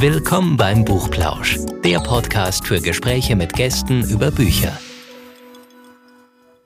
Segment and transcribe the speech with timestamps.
[0.00, 4.72] Willkommen beim Buchplausch, der Podcast für Gespräche mit Gästen über Bücher.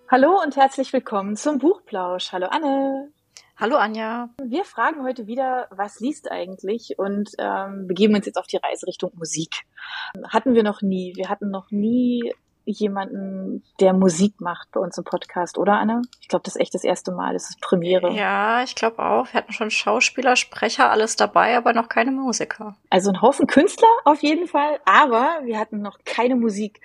[0.09, 2.31] Hallo und herzlich willkommen zum Buchplausch.
[2.31, 3.11] Hallo Anne.
[3.57, 4.29] Hallo Anja.
[4.41, 8.87] Wir fragen heute wieder, was liest eigentlich und ähm, begeben uns jetzt auf die Reise
[8.87, 9.63] Richtung Musik.
[10.29, 11.17] Hatten wir noch nie.
[11.17, 12.33] Wir hatten noch nie
[12.65, 16.03] jemanden, der Musik macht bei uns im Podcast, oder Anna?
[16.21, 17.33] Ich glaube, das ist echt das erste Mal.
[17.33, 18.13] Das ist Premiere.
[18.13, 19.27] Ja, ich glaube auch.
[19.33, 22.77] Wir hatten schon Schauspieler, Sprecher, alles dabei, aber noch keine Musiker.
[22.91, 26.81] Also ein Haufen Künstler auf jeden Fall, aber wir hatten noch keine Musik.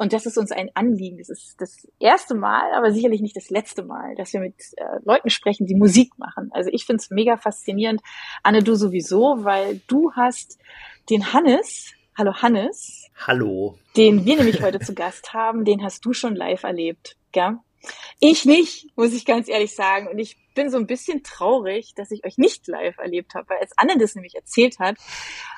[0.00, 1.18] Und das ist uns ein Anliegen.
[1.18, 4.82] Das ist das erste Mal, aber sicherlich nicht das letzte Mal, dass wir mit äh,
[5.04, 6.48] Leuten sprechen, die Musik machen.
[6.52, 8.00] Also ich finde es mega faszinierend.
[8.42, 10.58] Anne, du sowieso, weil du hast
[11.10, 13.78] den Hannes, hallo Hannes, Hallo.
[13.96, 17.56] Den wir nämlich heute zu Gast haben, den hast du schon live erlebt, gell?
[18.18, 20.06] Ich nicht, muss ich ganz ehrlich sagen.
[20.06, 23.60] Und ich bin so ein bisschen traurig, dass ich euch nicht live erlebt habe, weil
[23.60, 24.96] als Anne das nämlich erzählt hat,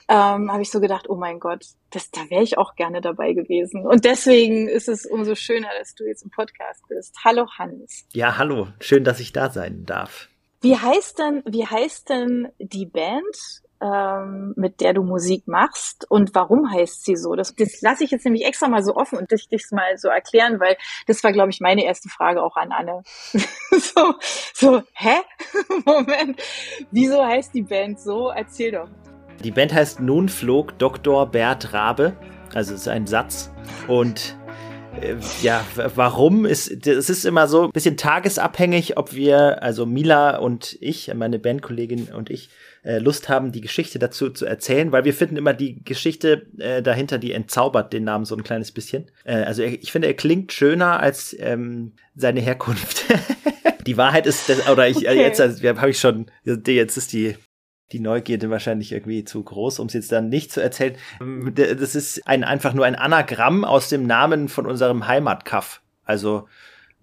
[0.06, 3.32] ähm, habe ich so gedacht, oh mein Gott, das, da wäre ich auch gerne dabei
[3.32, 3.84] gewesen.
[3.84, 7.16] Und deswegen ist es umso schöner, dass du jetzt im Podcast bist.
[7.24, 8.06] Hallo Hans.
[8.12, 8.68] Ja, hallo.
[8.78, 10.28] Schön, dass ich da sein darf.
[10.60, 16.34] Wie heißt denn, wie heißt denn die Band ähm, mit der du Musik machst und
[16.34, 17.34] warum heißt sie so?
[17.34, 20.08] Das, das lasse ich jetzt nämlich extra mal so offen und dich, dich mal so
[20.08, 23.02] erklären, weil das war, glaube ich, meine erste Frage auch an Anne.
[23.32, 24.14] so,
[24.54, 25.16] so, hä?
[25.84, 26.40] Moment,
[26.90, 28.28] wieso heißt die Band so?
[28.28, 28.88] Erzähl doch.
[29.42, 31.26] Die Band heißt Nun flog Dr.
[31.26, 32.16] Bert Rabe,
[32.54, 33.50] also es ist ein Satz
[33.88, 34.36] und
[35.00, 35.64] äh, ja,
[35.96, 41.12] warum ist, es ist immer so ein bisschen tagesabhängig, ob wir, also Mila und ich,
[41.14, 42.50] meine Bandkollegin und ich,
[42.82, 46.82] äh, Lust haben, die Geschichte dazu zu erzählen, weil wir finden immer die Geschichte äh,
[46.82, 49.10] dahinter, die entzaubert den Namen so ein kleines bisschen.
[49.24, 53.04] Äh, also ich finde, er klingt schöner als ähm, seine Herkunft.
[53.86, 55.16] die Wahrheit ist, oder ich, okay.
[55.16, 57.36] jetzt also, habe ich schon, jetzt ist die
[57.92, 60.96] die Neugierde wahrscheinlich irgendwie zu groß, um es jetzt dann nicht zu erzählen.
[61.54, 65.82] Das ist ein, einfach nur ein Anagramm aus dem Namen von unserem Heimatkaff.
[66.04, 66.48] Also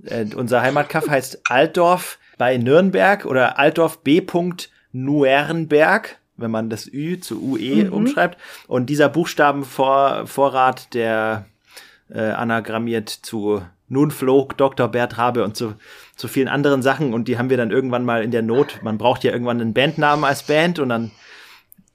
[0.06, 4.22] äh, unser Heimatkaff heißt Altdorf bei Nürnberg oder Altdorf B.
[4.91, 7.94] Nuernberg, wenn man das Ü zu UE mhm.
[7.94, 8.38] umschreibt.
[8.67, 11.45] Und dieser Buchstabenvorrat, der
[12.09, 14.88] äh, anagrammiert zu Nun flog Dr.
[14.88, 15.75] Bert Rabe und zu,
[16.16, 17.13] zu vielen anderen Sachen.
[17.13, 18.79] Und die haben wir dann irgendwann mal in der Not.
[18.83, 21.11] Man braucht ja irgendwann einen Bandnamen als Band und dann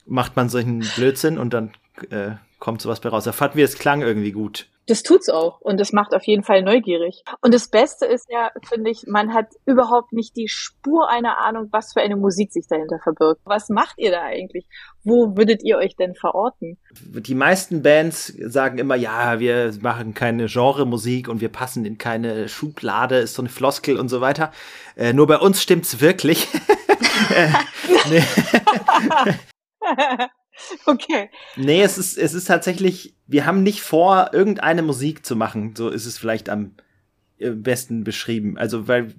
[0.06, 1.72] macht man solchen Blödsinn und dann
[2.11, 3.25] äh, kommt sowas bei raus.
[3.25, 4.66] Da fanden wir, es klang irgendwie gut.
[4.87, 7.22] Das tut's auch und das macht auf jeden Fall neugierig.
[7.41, 11.69] Und das Beste ist ja, finde ich, man hat überhaupt nicht die Spur einer Ahnung,
[11.71, 13.41] was für eine Musik sich dahinter verbirgt.
[13.44, 14.67] Was macht ihr da eigentlich?
[15.03, 16.78] Wo würdet ihr euch denn verorten?
[17.00, 22.49] Die meisten Bands sagen immer, ja, wir machen keine Genremusik und wir passen in keine
[22.49, 24.53] Schublade, ist so eine Floskel und so weiter.
[24.97, 26.47] Äh, nur bei uns stimmt's wirklich.
[27.34, 27.49] äh,
[30.87, 31.31] Okay.
[31.56, 35.75] Nee, es ist, es ist tatsächlich, wir haben nicht vor, irgendeine Musik zu machen.
[35.76, 36.72] So ist es vielleicht am
[37.38, 38.56] äh, besten beschrieben.
[38.59, 39.14] Also, weil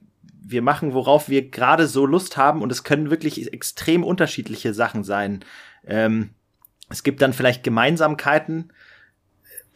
[0.48, 5.04] wir machen, worauf wir gerade so Lust haben und es können wirklich extrem unterschiedliche Sachen
[5.04, 5.44] sein.
[5.86, 6.30] Ähm,
[6.90, 8.72] es gibt dann vielleicht Gemeinsamkeiten,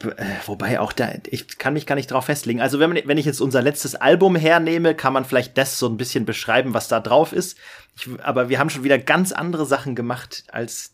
[0.04, 2.62] äh, wobei auch da, ich kann mich gar nicht drauf festlegen.
[2.62, 5.88] Also wenn, man, wenn ich jetzt unser letztes Album hernehme, kann man vielleicht das so
[5.88, 7.58] ein bisschen beschreiben, was da drauf ist.
[7.96, 10.94] Ich, aber wir haben schon wieder ganz andere Sachen gemacht als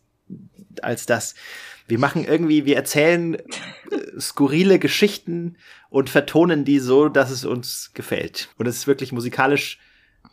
[0.83, 1.35] als das.
[1.87, 3.41] Wir machen irgendwie, wir erzählen äh,
[4.19, 5.57] skurrile Geschichten
[5.89, 8.49] und vertonen die so, dass es uns gefällt.
[8.57, 9.79] Und es ist wirklich musikalisch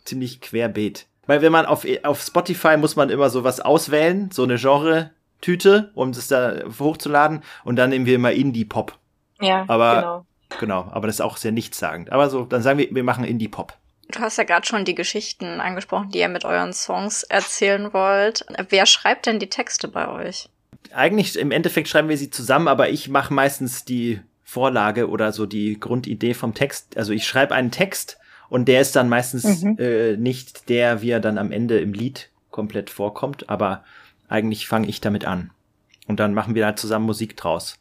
[0.03, 1.07] ziemlich querbeet.
[1.25, 6.11] Weil wenn man auf, auf Spotify muss man immer sowas auswählen, so eine Genre-Tüte, um
[6.11, 7.43] das da hochzuladen.
[7.63, 8.97] Und dann nehmen wir immer Indie-Pop.
[9.39, 10.25] Ja, aber, genau.
[10.59, 12.11] Genau, aber das ist auch sehr nichtssagend.
[12.11, 13.77] Aber so, dann sagen wir, wir machen Indie-Pop.
[14.13, 18.45] Du hast ja gerade schon die Geschichten angesprochen, die ihr mit euren Songs erzählen wollt.
[18.69, 20.49] Wer schreibt denn die Texte bei euch?
[20.93, 25.47] Eigentlich im Endeffekt schreiben wir sie zusammen, aber ich mache meistens die Vorlage oder so
[25.47, 26.95] die Grundidee vom Text.
[26.95, 28.19] Also ich schreibe einen Text
[28.49, 29.77] und der ist dann meistens mhm.
[29.79, 33.83] äh, nicht der, wie er dann am Ende im Lied komplett vorkommt, aber
[34.29, 35.49] eigentlich fange ich damit an.
[36.07, 37.79] Und dann machen wir da zusammen Musik draus.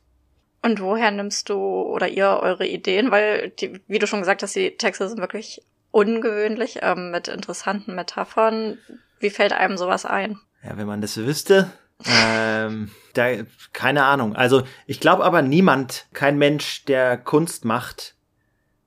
[0.62, 3.10] Und woher nimmst du oder ihr eure Ideen?
[3.10, 5.60] Weil, die, wie du schon gesagt hast, die Texte sind wirklich
[5.92, 8.78] ungewöhnlich, ähm, mit interessanten Metaphern.
[9.20, 10.40] Wie fällt einem sowas ein?
[10.64, 11.70] Ja, wenn man das wüsste.
[12.04, 13.28] ähm, da,
[13.72, 14.34] keine Ahnung.
[14.34, 18.16] Also ich glaube aber niemand, kein Mensch, der Kunst macht,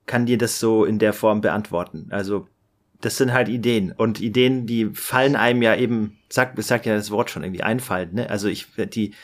[0.04, 2.08] kann dir das so in der Form beantworten.
[2.10, 2.46] Also
[3.00, 7.10] das sind halt Ideen und Ideen, die fallen einem ja eben, sagt, sagt ja das
[7.10, 8.14] Wort schon irgendwie einfallen.
[8.14, 8.30] Ne?
[8.30, 9.14] Also ich die,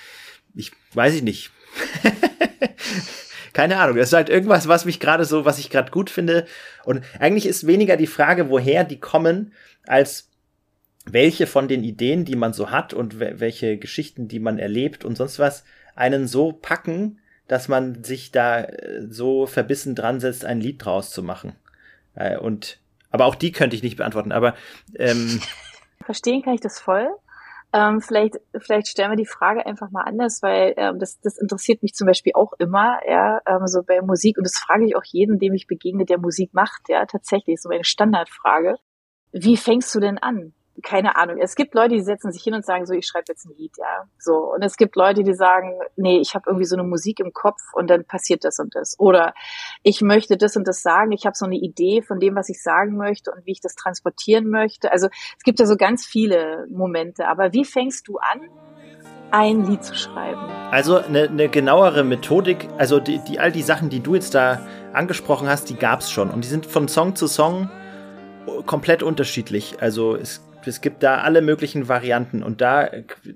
[0.54, 1.50] ich weiß ich nicht.
[3.52, 6.46] keine Ahnung, das ist halt irgendwas, was mich gerade so, was ich gerade gut finde.
[6.84, 9.52] Und eigentlich ist weniger die Frage, woher die kommen,
[9.86, 10.30] als
[11.04, 15.16] welche von den Ideen, die man so hat und welche Geschichten, die man erlebt und
[15.16, 15.64] sonst was,
[15.94, 17.18] einen so packen,
[17.48, 21.54] dass man sich da äh, so verbissen dran setzt, ein Lied draus zu machen.
[22.14, 22.78] Äh, und
[23.10, 24.32] aber auch die könnte ich nicht beantworten.
[24.32, 24.54] Aber
[24.94, 25.40] ähm,
[26.04, 27.08] verstehen kann ich das voll.
[27.74, 31.82] Ähm, vielleicht, vielleicht stellen wir die Frage einfach mal anders, weil ähm, das, das interessiert
[31.82, 35.04] mich zum Beispiel auch immer, ja, ähm, so bei Musik und das frage ich auch
[35.04, 38.76] jeden, dem ich begegne, der Musik macht, ja, tatsächlich so eine Standardfrage.
[39.32, 40.52] Wie fängst du denn an?
[40.82, 41.38] Keine Ahnung.
[41.38, 43.72] Es gibt Leute, die setzen sich hin und sagen so, ich schreibe jetzt ein Lied,
[43.76, 44.04] ja.
[44.18, 44.52] So.
[44.54, 47.60] Und es gibt Leute, die sagen, nee, ich habe irgendwie so eine Musik im Kopf
[47.74, 48.98] und dann passiert das und das.
[48.98, 49.34] Oder
[49.82, 52.62] ich möchte das und das sagen, ich habe so eine Idee von dem, was ich
[52.62, 54.90] sagen möchte und wie ich das transportieren möchte.
[54.90, 57.28] Also es gibt ja so ganz viele Momente.
[57.28, 58.40] Aber wie fängst du an,
[59.30, 60.40] ein Lied zu schreiben?
[60.70, 64.66] Also eine, eine genauere Methodik, also die, die, all die Sachen, die du jetzt da
[64.92, 66.30] angesprochen hast, die gab es schon.
[66.30, 67.70] Und die sind von Song zu Song
[68.66, 69.76] komplett unterschiedlich.
[69.80, 72.90] Also es es gibt da alle möglichen Varianten und da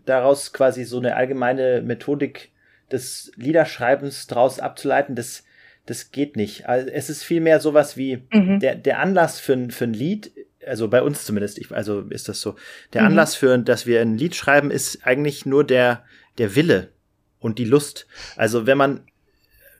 [0.04, 2.50] daraus quasi so eine allgemeine Methodik
[2.90, 5.44] des Liederschreibens draus abzuleiten, das,
[5.86, 6.68] das geht nicht.
[6.68, 8.60] Also es ist vielmehr sowas wie mhm.
[8.60, 10.32] der, der Anlass für, ein, für ein Lied,
[10.66, 12.56] also bei uns zumindest, ich, also ist das so.
[12.92, 13.08] Der mhm.
[13.08, 16.04] Anlass für, dass wir ein Lied schreiben, ist eigentlich nur der,
[16.38, 16.90] der Wille
[17.38, 18.06] und die Lust.
[18.36, 19.00] Also wenn man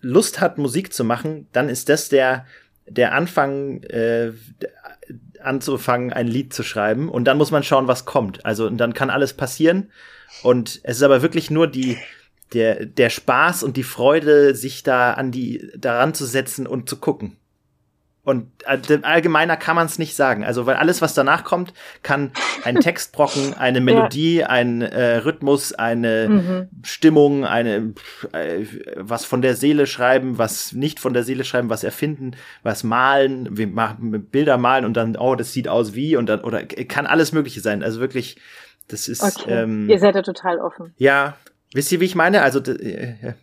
[0.01, 2.47] Lust hat, Musik zu machen, dann ist das der,
[2.87, 4.33] der Anfang äh,
[5.47, 7.09] anzufangen, ein Lied zu schreiben.
[7.09, 8.45] Und dann muss man schauen, was kommt.
[8.45, 9.91] Also und dann kann alles passieren.
[10.43, 11.97] Und es ist aber wirklich nur die,
[12.53, 16.97] der, der Spaß und die Freude, sich da an die, daran zu setzen und zu
[16.97, 17.37] gucken.
[18.27, 20.45] Und äh, allgemeiner kann man es nicht sagen.
[20.45, 22.33] Also, weil alles, was danach kommt, kann
[22.65, 24.49] ein Textbrocken, eine Melodie, ja.
[24.49, 26.69] ein äh, Rhythmus, eine mhm.
[26.83, 27.95] Stimmung, eine
[28.33, 32.33] äh, was von der Seele schreiben, was nicht von der Seele schreiben, was erfinden,
[32.65, 36.41] was malen, wir machen Bilder malen und dann, oh, das sieht aus wie und dann,
[36.41, 37.85] oder kann alles Mögliche sein.
[37.85, 38.41] Also wirklich,
[38.89, 39.23] das ist.
[39.23, 39.63] Okay.
[39.63, 40.93] Ähm, Ihr seid ja total offen.
[40.97, 41.37] Ja,
[41.73, 42.43] wisst ihr, wie ich meine?
[42.43, 43.35] Also äh,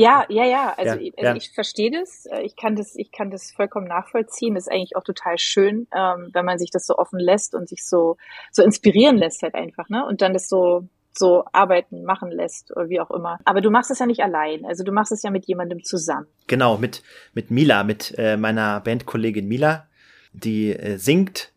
[0.00, 0.74] ja, ja, ja.
[0.76, 1.36] Also, ja, ich, also ja.
[1.36, 2.26] ich verstehe das.
[2.26, 4.54] Äh, ich kann das, ich kann das vollkommen nachvollziehen.
[4.54, 7.68] Das ist eigentlich auch total schön, ähm, wenn man sich das so offen lässt und
[7.68, 8.16] sich so
[8.50, 10.04] so inspirieren lässt halt einfach, ne?
[10.06, 13.38] Und dann das so so arbeiten, machen lässt oder wie auch immer.
[13.44, 14.64] Aber du machst es ja nicht allein.
[14.64, 16.26] Also du machst es ja mit jemandem zusammen.
[16.46, 17.02] Genau, mit
[17.34, 19.88] mit Mila, mit äh, meiner Bandkollegin Mila,
[20.32, 21.52] die äh, singt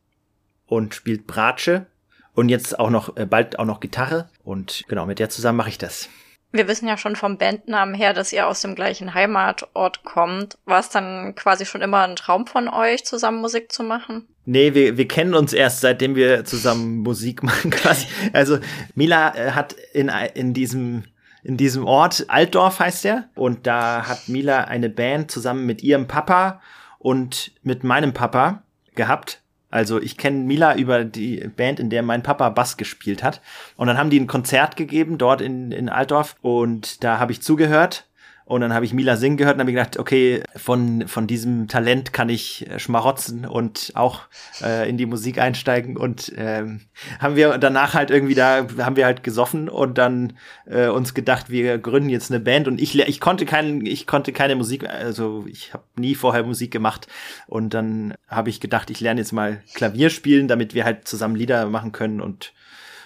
[0.65, 1.85] und spielt Bratsche
[2.33, 5.69] und jetzt auch noch äh, bald auch noch Gitarre und genau mit der zusammen mache
[5.69, 6.09] ich das.
[6.53, 10.55] Wir wissen ja schon vom Bandnamen her, dass ihr aus dem gleichen Heimatort kommt.
[10.65, 14.27] War es dann quasi schon immer ein Traum von euch, zusammen Musik zu machen?
[14.45, 18.05] Nee, wir, wir kennen uns erst, seitdem wir zusammen Musik machen quasi.
[18.33, 18.59] Also
[18.93, 21.03] Mila äh, hat in, in diesem
[21.43, 26.07] in diesem Ort, Altdorf heißt er, und da hat Mila eine Band zusammen mit ihrem
[26.07, 26.61] Papa
[26.99, 28.63] und mit meinem Papa
[28.95, 29.42] gehabt.
[29.73, 33.41] Also ich kenne Mila über die Band, in der mein Papa Bass gespielt hat.
[33.75, 37.41] Und dann haben die ein Konzert gegeben dort in, in Altdorf und da habe ich
[37.41, 38.05] zugehört
[38.45, 42.11] und dann habe ich Mila singen gehört und habe gedacht, okay, von, von diesem Talent
[42.11, 44.23] kann ich äh, schmarotzen und auch
[44.61, 45.95] äh, in die Musik einsteigen.
[45.95, 46.81] Und ähm,
[47.19, 50.33] haben wir danach halt irgendwie da, haben wir halt gesoffen und dann
[50.65, 52.67] äh, uns gedacht, wir gründen jetzt eine Band.
[52.67, 56.71] Und ich, ich konnte keinen, ich konnte keine Musik, also ich habe nie vorher Musik
[56.71, 57.07] gemacht.
[57.47, 61.37] Und dann habe ich gedacht, ich lerne jetzt mal Klavier spielen, damit wir halt zusammen
[61.37, 62.51] Lieder machen können und,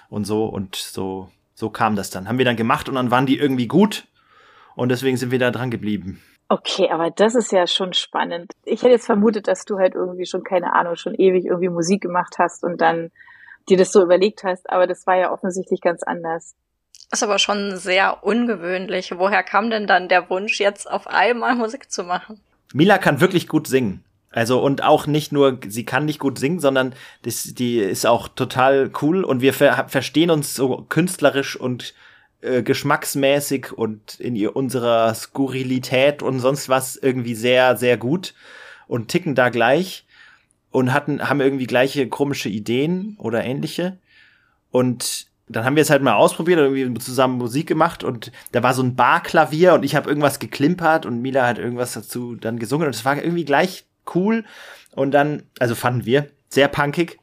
[0.10, 0.46] und so.
[0.46, 2.28] Und so, so kam das dann.
[2.28, 4.08] Haben wir dann gemacht und dann waren die irgendwie gut.
[4.78, 6.22] Und deswegen sind wir da dran geblieben.
[6.50, 8.54] Okay, aber das ist ja schon spannend.
[8.64, 12.02] Ich hätte jetzt vermutet, dass du halt irgendwie schon, keine Ahnung, schon ewig irgendwie Musik
[12.02, 13.12] gemacht hast und dann
[13.68, 16.56] dir das so überlegt hast, aber das war ja offensichtlich ganz anders.
[17.12, 19.14] Ist aber schon sehr ungewöhnlich.
[19.18, 22.40] Woher kam denn dann der Wunsch, jetzt auf einmal Musik zu machen?
[22.74, 24.04] Mila kann wirklich gut singen.
[24.30, 26.94] Also und auch nicht nur, sie kann nicht gut singen, sondern
[27.24, 31.94] das, die ist auch total cool und wir ver verstehen uns so künstlerisch und
[32.42, 38.34] äh, geschmacksmäßig und in ihr, unserer Skurrilität und sonst was irgendwie sehr, sehr gut
[38.88, 40.06] und ticken da gleich
[40.72, 43.98] und hatten, haben irgendwie gleiche komische Ideen oder ähnliche.
[44.70, 48.64] Und dann haben wir es halt mal ausprobiert und irgendwie zusammen Musik gemacht und da
[48.64, 52.60] war so ein Barklavier und ich habe irgendwas geklimpert und Mila hat irgendwas dazu dann
[52.60, 54.44] gesungen und es war irgendwie gleich cool
[54.92, 57.20] und dann, also fanden wir, sehr punkig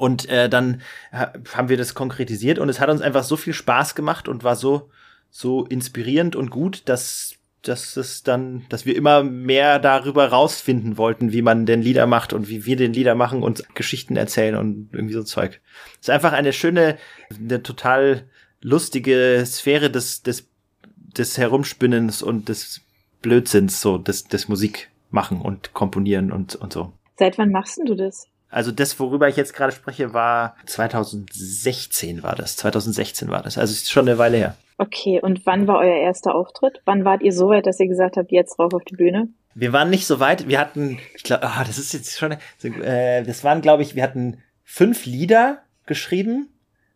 [0.00, 0.80] und äh, dann
[1.12, 4.56] haben wir das konkretisiert und es hat uns einfach so viel Spaß gemacht und war
[4.56, 4.88] so,
[5.28, 11.32] so inspirierend und gut, dass, dass es dann, dass wir immer mehr darüber rausfinden wollten,
[11.32, 14.88] wie man denn Lieder macht und wie wir den Lieder machen und Geschichten erzählen und
[14.92, 15.60] irgendwie so Zeug.
[15.96, 16.96] Es ist einfach eine schöne,
[17.38, 18.24] eine total
[18.62, 20.48] lustige Sphäre des, des,
[20.96, 22.80] des Herumspinnens und des
[23.20, 26.94] Blödsinns, so, des, des Musik machen und komponieren und, und so.
[27.18, 28.30] Seit wann machst du das?
[28.50, 32.56] Also das, worüber ich jetzt gerade spreche, war 2016 war das.
[32.56, 33.58] 2016 war das.
[33.58, 34.56] Also ist schon eine Weile her.
[34.76, 36.80] Okay, und wann war euer erster Auftritt?
[36.84, 39.28] Wann wart ihr so weit, dass ihr gesagt habt, jetzt rauf auf die Bühne?
[39.54, 40.48] Wir waren nicht so weit.
[40.48, 44.02] Wir hatten, ich glaube, ah, das ist jetzt schon, äh, das waren, glaube ich, wir
[44.02, 46.48] hatten fünf Lieder geschrieben,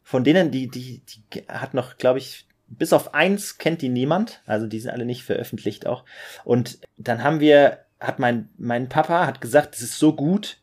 [0.02, 4.42] von denen die, die, die hat noch, glaube ich, bis auf eins kennt die niemand.
[4.46, 6.04] Also die sind alle nicht veröffentlicht auch.
[6.44, 10.58] Und dann haben wir, hat mein, mein Papa hat gesagt, es ist so gut,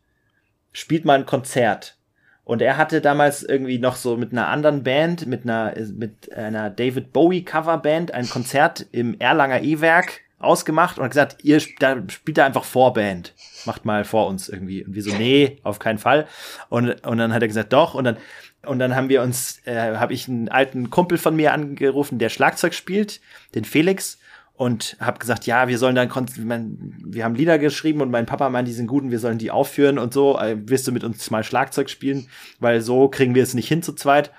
[0.71, 1.97] spielt mal ein Konzert.
[2.43, 6.69] Und er hatte damals irgendwie noch so mit einer anderen Band, mit einer, mit einer
[6.69, 12.45] David Bowie Coverband ein Konzert im Erlanger E-Werk ausgemacht und gesagt, ihr da spielt da
[12.45, 13.33] einfach Vorband.
[13.65, 14.83] Macht mal vor uns irgendwie.
[14.83, 16.27] Und wir so, nee, auf keinen Fall.
[16.69, 17.93] Und, und dann hat er gesagt, doch.
[17.93, 18.17] Und dann,
[18.65, 22.29] und dann haben wir uns, äh, habe ich einen alten Kumpel von mir angerufen, der
[22.29, 23.21] Schlagzeug spielt,
[23.53, 24.17] den Felix
[24.62, 26.08] und habe gesagt, ja, wir sollen dann,
[27.03, 29.50] wir haben Lieder geschrieben und mein Papa meint, die sind gut und wir sollen die
[29.50, 32.27] aufführen und so, äh, wirst du mit uns mal Schlagzeug spielen,
[32.60, 34.32] weil so kriegen wir es nicht hin zu zweit.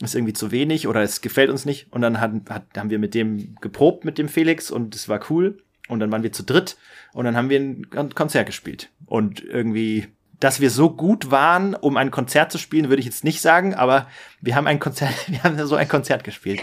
[0.00, 1.92] Ist irgendwie zu wenig oder es gefällt uns nicht.
[1.92, 5.18] Und dann hat, hat, haben wir mit dem geprobt, mit dem Felix und es war
[5.28, 5.58] cool.
[5.88, 6.76] Und dann waren wir zu dritt
[7.12, 8.90] und dann haben wir ein Konzert gespielt.
[9.06, 10.06] Und irgendwie,
[10.38, 13.74] dass wir so gut waren, um ein Konzert zu spielen, würde ich jetzt nicht sagen,
[13.74, 14.06] aber
[14.40, 16.60] wir haben ein Konzert, wir haben so ein Konzert gespielt.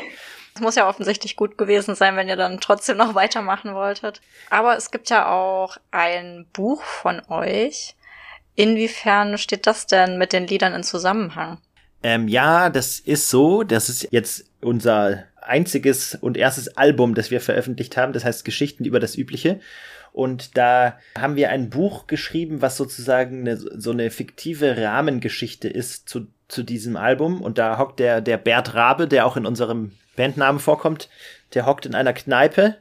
[0.55, 4.21] Es muss ja offensichtlich gut gewesen sein, wenn ihr dann trotzdem noch weitermachen wolltet.
[4.49, 7.95] Aber es gibt ja auch ein Buch von euch.
[8.55, 11.59] Inwiefern steht das denn mit den Liedern in Zusammenhang?
[12.03, 13.63] Ähm, ja, das ist so.
[13.63, 18.13] Das ist jetzt unser einziges und erstes Album, das wir veröffentlicht haben.
[18.13, 19.59] Das heißt Geschichten über das Übliche.
[20.11, 26.09] Und da haben wir ein Buch geschrieben, was sozusagen eine, so eine fiktive Rahmengeschichte ist
[26.09, 27.41] zu, zu diesem Album.
[27.41, 31.09] Und da hockt der, der Bert Rabe, der auch in unserem Bandnamen vorkommt,
[31.53, 32.77] der hockt in einer Kneipe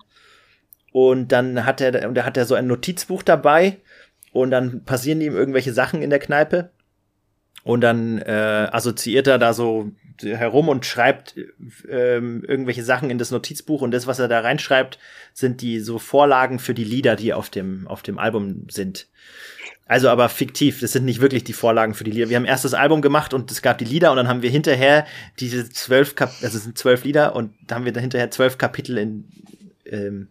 [0.92, 3.78] und dann hat er, und da hat er so ein Notizbuch dabei
[4.32, 6.70] und dann passieren ihm irgendwelche Sachen in der Kneipe
[7.62, 11.34] und dann äh, assoziiert er da so herum und schreibt
[11.88, 14.98] ähm, irgendwelche Sachen in das Notizbuch und das, was er da reinschreibt,
[15.32, 19.08] sind die so Vorlagen für die Lieder, die auf dem auf dem Album sind.
[19.90, 22.28] Also aber fiktiv, das sind nicht wirklich die Vorlagen für die Lieder.
[22.28, 24.48] Wir haben erst das Album gemacht und es gab die Lieder und dann haben wir
[24.48, 25.04] hinterher
[25.40, 28.56] diese zwölf Kap also es sind zwölf Lieder und da haben wir da hinterher zwölf
[28.56, 29.24] Kapitel in
[29.86, 30.28] ähm,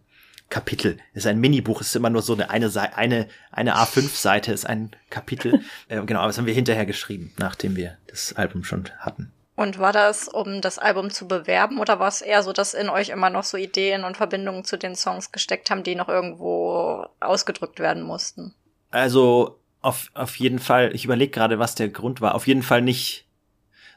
[0.48, 0.96] Kapitel.
[1.12, 4.64] Das ist ein Minibuch, es ist immer nur so eine, eine, eine, eine A5-Seite ist
[4.64, 5.60] ein Kapitel.
[5.88, 9.30] äh, genau, aber das haben wir hinterher geschrieben, nachdem wir das Album schon hatten.
[9.56, 12.88] Und war das, um das Album zu bewerben, oder war es eher so, dass in
[12.88, 17.04] euch immer noch so Ideen und Verbindungen zu den Songs gesteckt haben, die noch irgendwo
[17.20, 18.54] ausgedrückt werden mussten?
[18.90, 22.34] Also auf, auf jeden Fall, ich überlege gerade, was der Grund war.
[22.34, 23.26] Auf jeden Fall nicht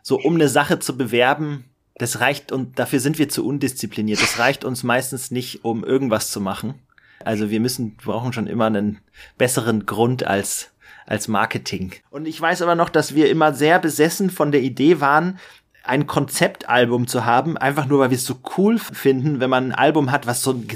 [0.01, 4.21] so, um eine Sache zu bewerben, das reicht und dafür sind wir zu undiszipliniert.
[4.21, 6.75] Das reicht uns meistens nicht, um irgendwas zu machen.
[7.23, 8.99] Also wir müssen, brauchen schon immer einen
[9.37, 10.73] besseren Grund als
[11.05, 11.93] als Marketing.
[12.09, 15.39] Und ich weiß aber noch, dass wir immer sehr besessen von der Idee waren,
[15.83, 19.75] ein Konzeptalbum zu haben, einfach nur, weil wir es so cool finden, wenn man ein
[19.75, 20.67] Album hat, was so ein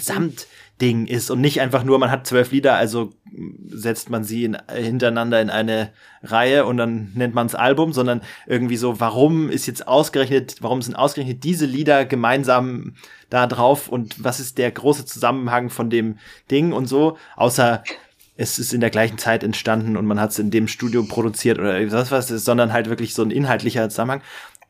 [0.77, 3.11] Gesamtding ist und nicht einfach nur, man hat zwölf Lieder, also
[3.67, 5.91] setzt man sie in, hintereinander in eine
[6.23, 10.81] Reihe und dann nennt man es Album, sondern irgendwie so, warum ist jetzt ausgerechnet, warum
[10.81, 12.93] sind ausgerechnet diese Lieder gemeinsam
[13.29, 16.17] da drauf und was ist der große Zusammenhang von dem
[16.49, 17.83] Ding und so, außer
[18.35, 21.57] es ist in der gleichen Zeit entstanden und man hat es in dem Studio produziert
[21.57, 24.21] oder was was ist, sondern halt wirklich so ein inhaltlicher Zusammenhang.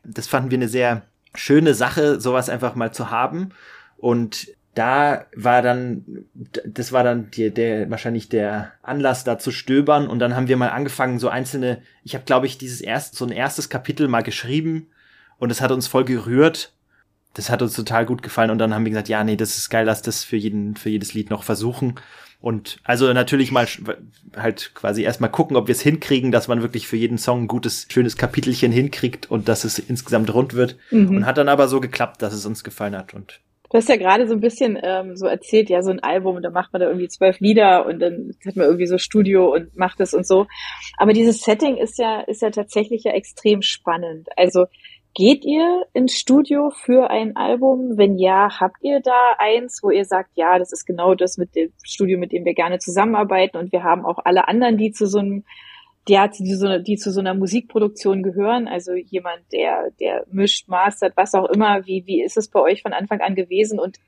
[0.04, 1.02] Das fanden wir eine sehr
[1.34, 3.50] schöne Sache, sowas einfach mal zu haben.
[3.98, 6.04] Und da war dann,
[6.64, 10.06] das war dann die, der wahrscheinlich der Anlass, da zu stöbern.
[10.06, 13.24] Und dann haben wir mal angefangen, so einzelne, ich habe, glaube ich, dieses erst, so
[13.24, 14.86] ein erstes Kapitel mal geschrieben
[15.38, 16.72] und es hat uns voll gerührt.
[17.34, 18.50] Das hat uns total gut gefallen.
[18.50, 20.90] Und dann haben wir gesagt, ja, nee, das ist geil, lass das für jeden, für
[20.90, 21.96] jedes Lied noch versuchen.
[22.40, 23.66] Und also natürlich mal
[24.36, 27.48] halt quasi erstmal gucken, ob wir es hinkriegen, dass man wirklich für jeden Song ein
[27.48, 30.76] gutes, schönes Kapitelchen hinkriegt und dass es insgesamt rund wird.
[30.92, 31.08] Mhm.
[31.08, 33.12] Und hat dann aber so geklappt, dass es uns gefallen hat.
[33.12, 36.40] Und Du hast ja gerade so ein bisschen ähm, so erzählt, ja, so ein Album,
[36.42, 39.76] da macht man da irgendwie zwölf Lieder und dann hat man irgendwie so Studio und
[39.76, 40.46] macht es und so.
[40.96, 44.28] Aber dieses Setting ist ja, ist ja tatsächlich ja extrem spannend.
[44.36, 44.66] Also
[45.18, 47.96] Geht ihr ins Studio für ein Album?
[47.96, 51.56] Wenn ja, habt ihr da eins, wo ihr sagt, ja, das ist genau das mit
[51.56, 55.06] dem Studio, mit dem wir gerne zusammenarbeiten und wir haben auch alle anderen, die zu
[55.06, 55.44] so einem,
[56.08, 61.16] ja, die, so, die zu so einer Musikproduktion gehören, also jemand, der, der mischt, mastert,
[61.16, 61.86] was auch immer.
[61.86, 63.98] Wie, wie ist es bei euch von Anfang an gewesen und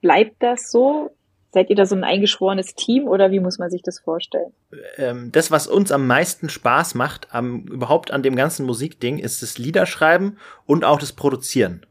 [0.00, 1.10] bleibt das so?
[1.52, 4.52] Seid ihr da so ein eingeschworenes Team oder wie muss man sich das vorstellen?
[4.96, 9.42] Ähm, das, was uns am meisten Spaß macht, am, überhaupt an dem ganzen Musikding, ist
[9.42, 11.84] das Liederschreiben und auch das Produzieren.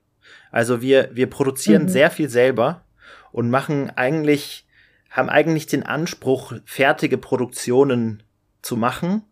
[0.52, 1.90] Also wir, wir produzieren mhm.
[1.90, 2.86] sehr viel selber
[3.32, 4.66] und machen eigentlich,
[5.10, 8.24] haben eigentlich den Anspruch, fertige Produktionen
[8.62, 9.24] zu machen.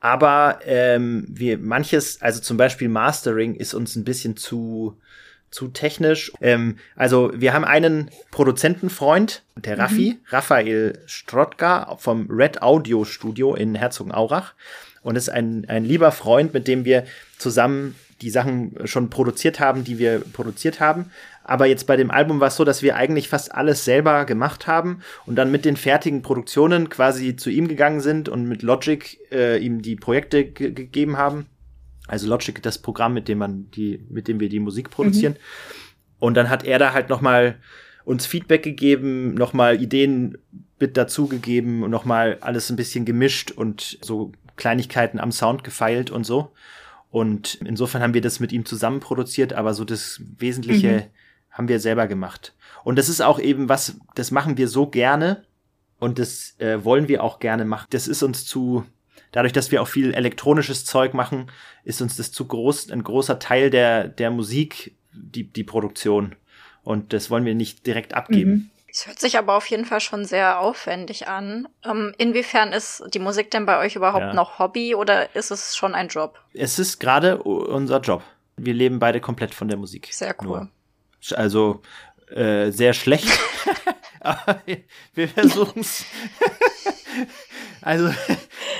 [0.00, 4.96] Aber ähm, wir manches, also zum Beispiel Mastering ist uns ein bisschen zu
[5.50, 6.32] zu technisch.
[6.40, 9.80] Ähm, also wir haben einen Produzentenfreund, der mhm.
[9.80, 14.54] Raffi, Raphael Strotka vom Red Audio Studio in Herzogenaurach.
[15.02, 17.04] Und ist ein, ein lieber Freund, mit dem wir
[17.38, 21.10] zusammen die Sachen schon produziert haben, die wir produziert haben.
[21.44, 24.66] Aber jetzt bei dem Album war es so, dass wir eigentlich fast alles selber gemacht
[24.66, 29.18] haben und dann mit den fertigen Produktionen quasi zu ihm gegangen sind und mit Logic
[29.32, 31.46] äh, ihm die Projekte gegeben haben.
[32.06, 35.34] Also Logic, das Programm, mit dem man die, mit dem wir die Musik produzieren.
[35.34, 35.38] Mhm.
[36.18, 37.56] Und dann hat er da halt noch mal
[38.04, 40.38] uns Feedback gegeben, noch mal Ideen
[40.78, 46.10] mit dazugegeben und noch mal alles ein bisschen gemischt und so Kleinigkeiten am Sound gefeilt
[46.10, 46.52] und so.
[47.10, 51.02] Und insofern haben wir das mit ihm zusammen produziert, aber so das Wesentliche mhm
[51.58, 52.54] haben wir selber gemacht.
[52.84, 55.44] Und das ist auch eben was, das machen wir so gerne
[55.98, 57.88] und das äh, wollen wir auch gerne machen.
[57.90, 58.84] Das ist uns zu,
[59.32, 61.50] dadurch, dass wir auch viel elektronisches Zeug machen,
[61.82, 66.36] ist uns das zu groß, ein großer Teil der, der Musik, die, die Produktion.
[66.84, 68.50] Und das wollen wir nicht direkt abgeben.
[68.50, 68.70] Mhm.
[68.98, 71.68] Es hört sich aber auf jeden Fall schon sehr aufwendig an.
[71.84, 74.34] Ähm, inwiefern ist die Musik denn bei euch überhaupt ja.
[74.34, 76.40] noch Hobby oder ist es schon ein Job?
[76.52, 78.24] Es ist gerade unser Job.
[78.56, 80.08] Wir leben beide komplett von der Musik.
[80.10, 80.68] Sehr cool.
[81.28, 81.38] Nur.
[81.38, 81.80] Also
[82.34, 83.28] äh, sehr schlecht.
[84.20, 84.62] Aber
[85.14, 86.04] wir versuchen es.
[87.80, 88.12] also,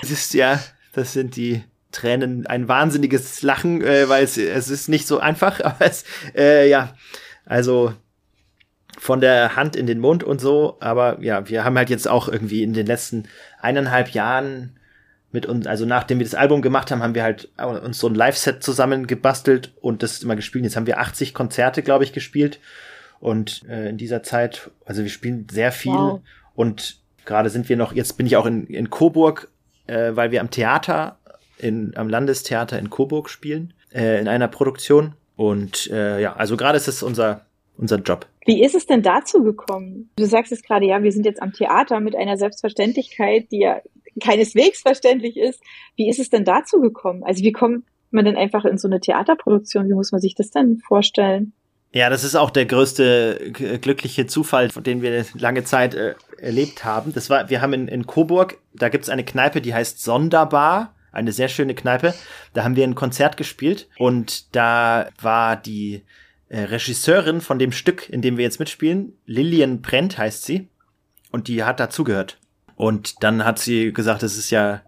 [0.03, 0.59] es ist ja,
[0.95, 5.61] das sind die Tränen, ein wahnsinniges Lachen, äh, weil es, es ist nicht so einfach,
[5.61, 6.93] aber es, äh, ja,
[7.47, 7.95] also
[8.99, 12.29] von der Hand in den Mund und so, aber ja, wir haben halt jetzt auch
[12.29, 13.25] irgendwie in den letzten
[13.61, 14.79] eineinhalb Jahren
[15.31, 18.15] mit uns, also nachdem wir das Album gemacht haben, haben wir halt uns so ein
[18.15, 20.65] Live-Set zusammen gebastelt und das immer gespielt.
[20.65, 22.61] Jetzt haben wir 80 Konzerte, glaube ich, gespielt.
[23.21, 26.21] Und äh, in dieser Zeit, also wir spielen sehr viel wow.
[26.55, 29.49] und gerade sind wir noch, jetzt bin ich auch in, in Coburg,
[29.87, 31.19] äh, weil wir am Theater,
[31.59, 35.15] in, am Landestheater in Coburg spielen, äh, in einer Produktion.
[35.37, 37.43] Und äh, ja, also gerade ist es unser,
[37.79, 38.27] unser Job.
[38.45, 40.11] Wie ist es denn dazu gekommen?
[40.17, 43.81] Du sagst es gerade, ja, wir sind jetzt am Theater mit einer Selbstverständlichkeit, die ja
[44.21, 45.63] keineswegs verständlich ist.
[45.97, 47.23] Wie ist es denn dazu gekommen?
[47.25, 49.89] Also wie kommt man denn einfach in so eine Theaterproduktion?
[49.89, 51.53] Wie muss man sich das denn vorstellen?
[51.93, 57.15] Ja, das ist auch der größte glückliche Zufall, den wir lange Zeit äh, erlebt haben.
[57.15, 61.33] Das war, wir haben in, in Coburg, da gibt's eine Kneipe, die heißt Sonderbar, eine
[61.33, 62.13] sehr schöne Kneipe.
[62.53, 66.03] Da haben wir ein Konzert gespielt und da war die
[66.49, 70.69] äh, Regisseurin von dem Stück, in dem wir jetzt mitspielen, Lillian Brent heißt sie,
[71.31, 72.39] und die hat dazugehört.
[72.77, 74.83] Und dann hat sie gesagt, das ist ja,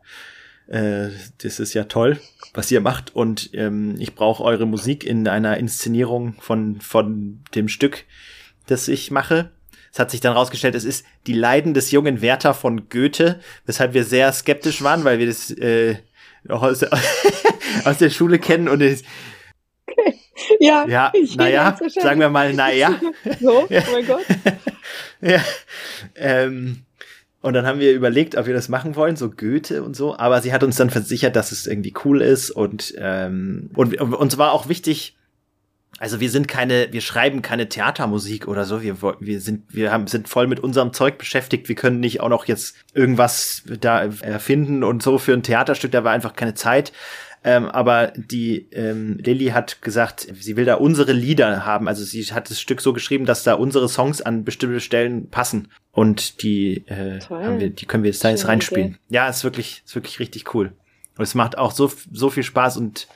[0.68, 1.08] äh,
[1.42, 2.18] das ist ja toll,
[2.54, 3.14] was ihr macht.
[3.14, 8.04] Und ähm, ich brauche eure Musik in einer Inszenierung von, von dem Stück,
[8.66, 9.50] das ich mache.
[9.92, 13.92] Es hat sich dann rausgestellt, es ist die Leiden des jungen Werther von Goethe, weshalb
[13.92, 15.96] wir sehr skeptisch waren, weil wir das äh,
[16.48, 16.84] aus
[17.84, 19.02] aus der Schule kennen und es,
[20.60, 23.00] ja, ja naja, sagen wir mal, naja.
[23.40, 24.24] so, oh mein Gott.
[25.20, 25.40] ja,
[26.16, 26.84] ähm,
[27.42, 30.16] und dann haben wir überlegt, ob wir das machen wollen, so Goethe und so.
[30.16, 34.14] Aber sie hat uns dann versichert, dass es irgendwie cool ist und ähm, und, und
[34.14, 35.16] uns war auch wichtig.
[35.98, 38.82] Also wir sind keine, wir schreiben keine Theatermusik oder so.
[38.82, 41.68] Wir wir sind wir haben sind voll mit unserem Zeug beschäftigt.
[41.68, 45.92] Wir können nicht auch noch jetzt irgendwas da erfinden und so für ein Theaterstück.
[45.92, 46.92] Da war einfach keine Zeit.
[47.42, 51.88] Ähm, aber die ähm, Lilly hat gesagt, sie will da unsere Lieder haben.
[51.88, 55.68] Also sie hat das Stück so geschrieben, dass da unsere Songs an bestimmte Stellen passen.
[55.92, 58.88] Und die, äh, haben wir, die können wir jetzt da jetzt reinspielen.
[58.88, 58.98] Idee.
[59.08, 60.72] Ja, ist wirklich, ist wirklich richtig cool.
[61.16, 63.08] Und es macht auch so, so viel Spaß und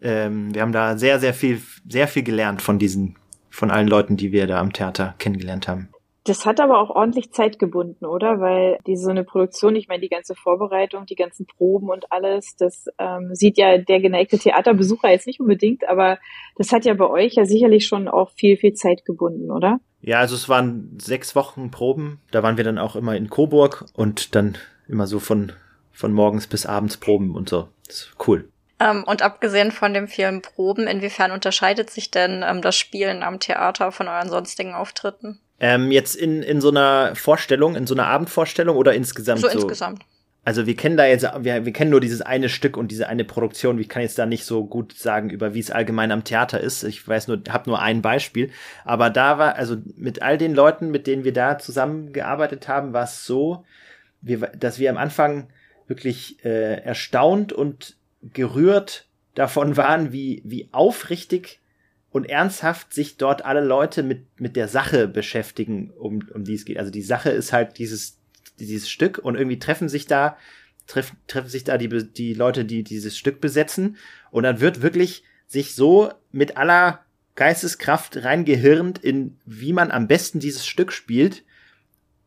[0.00, 3.16] ähm, wir haben da sehr, sehr viel, sehr viel gelernt von diesen,
[3.50, 5.88] von allen Leuten, die wir da am Theater kennengelernt haben.
[6.28, 8.38] Das hat aber auch ordentlich Zeit gebunden, oder?
[8.38, 12.54] Weil die so eine Produktion, ich meine, die ganze Vorbereitung, die ganzen Proben und alles,
[12.56, 16.18] das ähm, sieht ja der geneigte Theaterbesucher jetzt nicht unbedingt, aber
[16.56, 19.80] das hat ja bei euch ja sicherlich schon auch viel, viel Zeit gebunden, oder?
[20.02, 22.20] Ja, also es waren sechs Wochen Proben.
[22.30, 25.52] Da waren wir dann auch immer in Coburg und dann immer so von,
[25.92, 27.68] von morgens bis abends Proben und so.
[27.86, 28.50] Das ist cool.
[28.80, 33.40] Ähm, und abgesehen von den vielen Proben, inwiefern unterscheidet sich denn ähm, das Spielen am
[33.40, 35.40] Theater von euren sonstigen Auftritten?
[35.60, 39.48] Ähm, jetzt in, in so einer Vorstellung, in so einer Abendvorstellung oder insgesamt so?
[39.48, 40.02] So insgesamt.
[40.44, 43.24] Also wir kennen da jetzt, wir, wir kennen nur dieses eine Stück und diese eine
[43.24, 43.78] Produktion.
[43.78, 46.84] Ich kann jetzt da nicht so gut sagen, über wie es allgemein am Theater ist.
[46.84, 48.50] Ich weiß nur, habe nur ein Beispiel.
[48.86, 53.04] Aber da war, also mit all den Leuten, mit denen wir da zusammengearbeitet haben, war
[53.04, 53.66] es so,
[54.22, 55.48] wir, dass wir am Anfang
[55.86, 61.60] wirklich äh, erstaunt und gerührt davon waren, wie, wie aufrichtig
[62.18, 66.64] und ernsthaft sich dort alle Leute mit, mit der Sache beschäftigen, um, um die es
[66.64, 66.78] geht.
[66.78, 68.18] Also die Sache ist halt dieses,
[68.58, 70.36] dieses Stück und irgendwie treffen sich da
[70.88, 73.96] treff, treffen sich da die, die Leute, die dieses Stück besetzen.
[74.32, 77.04] Und dann wird wirklich sich so mit aller
[77.36, 81.44] Geisteskraft reingehirnt in, wie man am besten dieses Stück spielt.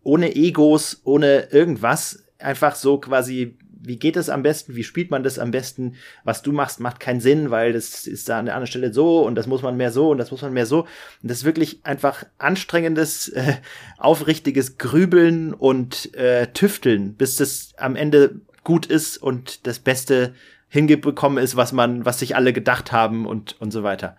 [0.03, 2.23] Ohne Egos, ohne irgendwas.
[2.37, 6.41] Einfach so quasi wie geht es am besten, wie spielt man das am besten, was
[6.41, 9.35] du machst, macht keinen Sinn, weil das ist da an der anderen Stelle so und
[9.35, 10.81] das muss man mehr so und das muss man mehr so.
[10.81, 13.55] Und das ist wirklich einfach anstrengendes, äh,
[13.97, 20.33] aufrichtiges Grübeln und äh, Tüfteln, bis das am Ende gut ist und das Beste
[20.67, 24.15] hingebekommen ist, was man, was sich alle gedacht haben und, und so weiter.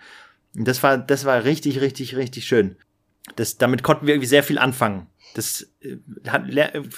[0.55, 2.77] Und das war, das war richtig, richtig, richtig schön.
[3.37, 5.07] Das, damit konnten wir irgendwie sehr viel anfangen.
[5.35, 5.97] Das äh,
[6.29, 6.45] hat,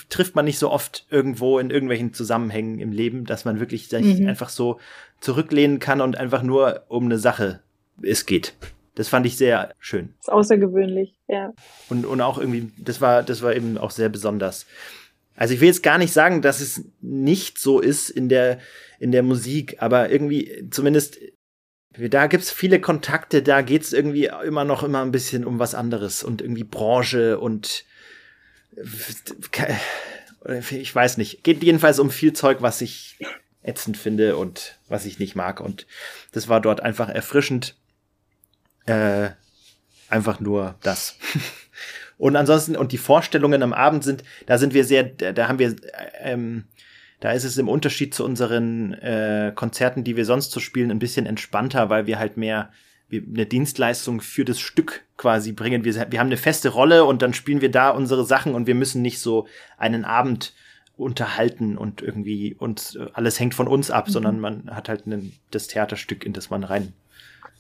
[0.08, 4.20] trifft man nicht so oft irgendwo in irgendwelchen Zusammenhängen im Leben, dass man wirklich sich
[4.20, 4.26] mhm.
[4.26, 4.80] einfach so
[5.20, 7.60] zurücklehnen kann und einfach nur um eine Sache
[8.02, 8.54] es geht.
[8.94, 10.14] Das fand ich sehr schön.
[10.18, 11.52] Das ist außergewöhnlich, ja.
[11.88, 14.66] Und, und auch irgendwie, das war, das war eben auch sehr besonders.
[15.36, 18.58] Also ich will jetzt gar nicht sagen, dass es nicht so ist in der,
[19.00, 21.18] in der Musik, aber irgendwie, zumindest,
[21.90, 26.22] da gibt's viele Kontakte, da geht's irgendwie immer noch immer ein bisschen um was anderes
[26.22, 27.84] und irgendwie Branche und
[30.70, 31.44] ich weiß nicht.
[31.44, 33.18] Geht jedenfalls um viel Zeug, was ich
[33.62, 35.60] ätzend finde und was ich nicht mag.
[35.60, 35.86] Und
[36.32, 37.76] das war dort einfach erfrischend.
[38.86, 39.30] Äh,
[40.08, 41.18] einfach nur das.
[42.18, 45.74] und ansonsten, und die Vorstellungen am Abend sind, da sind wir sehr, da, haben wir,
[46.20, 46.64] ähm,
[47.20, 50.98] da ist es im Unterschied zu unseren äh, Konzerten, die wir sonst so spielen, ein
[50.98, 52.70] bisschen entspannter, weil wir halt mehr
[53.12, 55.84] eine Dienstleistung für das Stück quasi bringen.
[55.84, 58.74] Wir, wir haben eine feste Rolle und dann spielen wir da unsere Sachen und wir
[58.74, 60.54] müssen nicht so einen Abend
[60.96, 64.12] unterhalten und irgendwie uns alles hängt von uns ab, mhm.
[64.12, 66.92] sondern man hat halt einen, das Theaterstück, in das man rein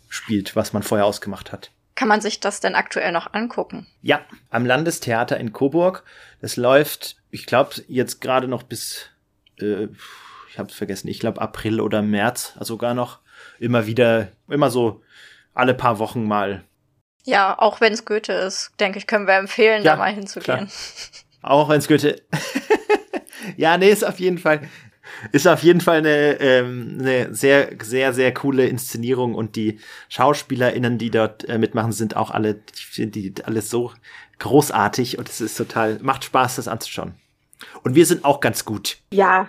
[0.08, 1.70] spielt, was man vorher ausgemacht hat.
[1.96, 3.86] Kann man sich das denn aktuell noch angucken?
[4.02, 6.04] Ja, am Landestheater in Coburg.
[6.40, 9.10] Das läuft, ich glaube, jetzt gerade noch bis,
[9.60, 9.88] äh,
[10.50, 13.20] ich habe es vergessen, ich glaube April oder März, also sogar noch
[13.58, 15.02] immer wieder, immer so
[15.54, 16.64] alle paar Wochen mal.
[17.24, 20.68] Ja, auch wenn es Goethe ist, denke ich, können wir empfehlen, ja, da mal hinzugehen.
[20.68, 20.68] Klar.
[21.42, 22.20] Auch wenn es Goethe.
[23.56, 24.60] ja, nee, ist auf jeden Fall.
[25.32, 30.98] Ist auf jeden Fall eine, ähm, eine sehr, sehr, sehr coole Inszenierung und die SchauspielerInnen,
[30.98, 32.60] die dort äh, mitmachen, sind auch alle,
[32.96, 33.92] die, die alles so
[34.38, 37.14] großartig und es ist total, macht Spaß, das anzuschauen.
[37.82, 38.98] Und wir sind auch ganz gut.
[39.12, 39.48] Ja,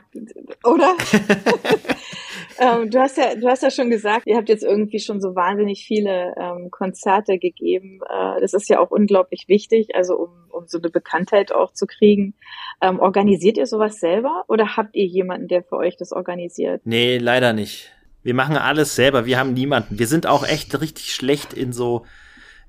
[0.63, 0.95] oder?
[2.59, 5.35] ähm, du hast ja, du hast ja schon gesagt, ihr habt jetzt irgendwie schon so
[5.35, 7.99] wahnsinnig viele ähm, Konzerte gegeben.
[8.09, 11.85] Äh, das ist ja auch unglaublich wichtig, also um, um so eine Bekanntheit auch zu
[11.87, 12.35] kriegen.
[12.81, 16.81] Ähm, organisiert ihr sowas selber oder habt ihr jemanden, der für euch das organisiert?
[16.85, 17.91] Nee, leider nicht.
[18.23, 19.25] Wir machen alles selber.
[19.25, 19.99] Wir haben niemanden.
[19.99, 22.05] Wir sind auch echt richtig schlecht in so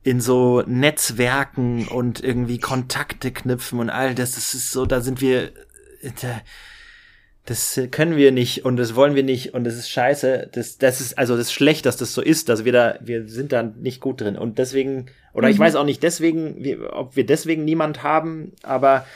[0.07, 4.37] in so Netzwerken und irgendwie Kontakte knüpfen und all das.
[4.37, 5.51] Das ist so, da sind wir,
[7.45, 10.51] das können wir nicht und das wollen wir nicht und das ist scheiße.
[10.53, 13.27] Das, das ist, also das ist schlecht, dass das so ist, dass wir da, wir
[13.27, 15.55] sind da nicht gut drin und deswegen, oder mhm.
[15.55, 19.07] ich weiß auch nicht deswegen, ob wir deswegen niemand haben, aber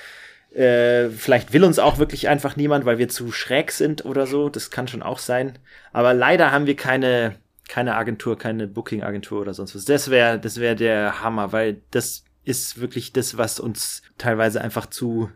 [0.53, 4.49] äh, vielleicht will uns auch wirklich einfach niemand, weil wir zu schräg sind oder so.
[4.49, 5.57] Das kann schon auch sein.
[5.93, 7.37] Aber leider haben wir keine,
[7.71, 9.85] keine Agentur, keine Booking-Agentur oder sonst was.
[9.85, 14.87] Das wäre, das wäre der Hammer, weil das ist wirklich das, was uns teilweise einfach
[14.87, 15.31] zu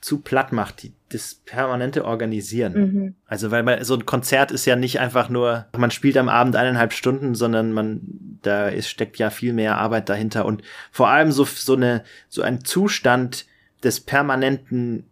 [0.00, 2.72] zu platt macht, die, das permanente Organisieren.
[2.72, 3.14] Mhm.
[3.26, 6.56] Also weil man, so ein Konzert ist ja nicht einfach nur, man spielt am Abend
[6.56, 8.00] eineinhalb Stunden, sondern man,
[8.40, 12.40] da ist, steckt ja viel mehr Arbeit dahinter und vor allem so, so eine, so
[12.40, 13.44] ein Zustand
[13.82, 15.09] des permanenten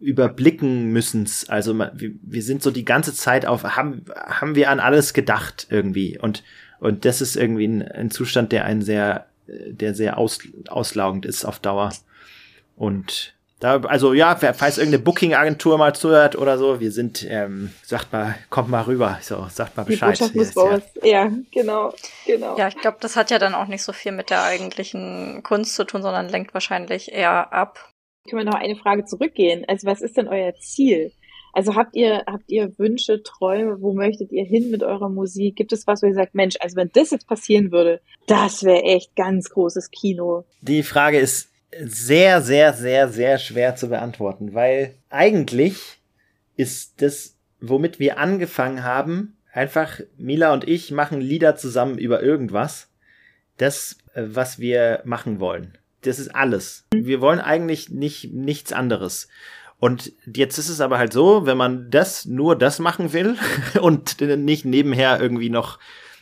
[0.00, 1.48] überblicken müssen's.
[1.48, 6.18] Also wir, sind so die ganze Zeit auf, haben, haben wir an alles gedacht irgendwie.
[6.18, 6.44] Und,
[6.78, 11.44] und das ist irgendwie ein, ein Zustand, der einen sehr, der sehr aus, auslaugend ist
[11.44, 11.92] auf Dauer.
[12.76, 18.12] Und da, also ja, falls irgendeine Booking-Agentur mal zuhört oder so, wir sind, ähm, sagt
[18.12, 20.20] mal, kommt mal rüber, so, sagt mal Bescheid.
[20.32, 21.92] Die muss ja, ja, genau,
[22.24, 22.56] genau.
[22.56, 25.74] Ja, ich glaube, das hat ja dann auch nicht so viel mit der eigentlichen Kunst
[25.74, 27.92] zu tun, sondern lenkt wahrscheinlich eher ab.
[28.28, 29.64] Können wir noch eine Frage zurückgehen?
[29.66, 31.12] Also was ist denn euer Ziel?
[31.52, 35.56] Also habt ihr, habt ihr Wünsche, Träume, wo möchtet ihr hin mit eurer Musik?
[35.56, 38.82] Gibt es was, wo ihr sagt, Mensch, also wenn das jetzt passieren würde, das wäre
[38.82, 40.44] echt ganz großes Kino.
[40.60, 41.48] Die Frage ist
[41.80, 45.98] sehr, sehr, sehr, sehr schwer zu beantworten, weil eigentlich
[46.56, 52.88] ist das, womit wir angefangen haben, einfach Mila und ich machen Lieder zusammen über irgendwas.
[53.56, 55.76] Das, äh, was wir machen wollen.
[56.02, 56.84] Das ist alles.
[56.92, 59.28] Wir wollen eigentlich nicht nichts anderes.
[59.80, 63.36] Und jetzt ist es aber halt so, wenn man das nur das machen will
[63.80, 65.78] und nicht nebenher irgendwie noch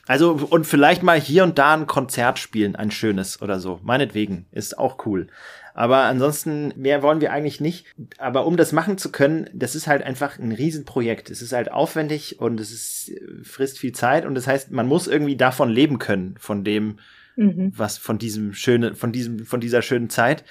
[0.08, 3.80] also und vielleicht mal hier und da ein Konzert spielen, ein schönes oder so.
[3.82, 5.26] Meinetwegen ist auch cool.
[5.74, 7.86] Aber ansonsten mehr wollen wir eigentlich nicht.
[8.18, 11.28] Aber um das machen zu können, das ist halt einfach ein Riesenprojekt.
[11.28, 13.12] Es ist halt aufwendig und es ist,
[13.42, 16.98] frisst viel Zeit und das heißt, man muss irgendwie davon leben können, von dem,
[17.36, 17.72] mhm.
[17.76, 20.44] was von diesem schönen, von diesem, von dieser schönen Zeit.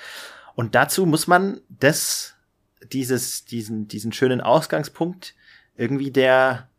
[0.55, 2.35] Und dazu muss man das,
[2.91, 5.35] dieses, diesen, diesen schönen Ausgangspunkt
[5.75, 6.69] irgendwie der,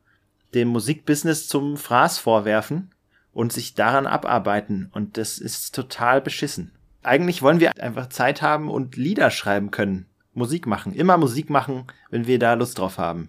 [0.55, 2.91] dem Musikbusiness zum Fraß vorwerfen
[3.33, 4.89] und sich daran abarbeiten.
[4.93, 6.73] Und das ist total beschissen.
[7.03, 10.07] Eigentlich wollen wir einfach Zeit haben und Lieder schreiben können.
[10.33, 10.95] Musik machen.
[10.95, 13.29] Immer Musik machen, wenn wir da Lust drauf haben.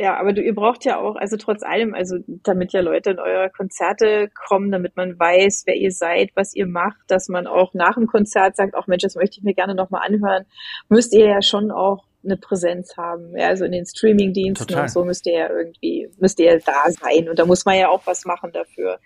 [0.00, 3.18] Ja, aber du, ihr braucht ja auch, also trotz allem, also damit ja Leute in
[3.18, 7.74] eure Konzerte kommen, damit man weiß, wer ihr seid, was ihr macht, dass man auch
[7.74, 10.44] nach dem Konzert sagt, auch Mensch, das möchte ich mir gerne nochmal anhören,
[10.88, 13.36] müsst ihr ja schon auch eine Präsenz haben.
[13.36, 16.92] Ja, also in den Streaming-Diensten und so müsst ihr ja irgendwie, müsst ihr ja da
[16.92, 17.28] sein.
[17.28, 19.00] Und da muss man ja auch was machen dafür.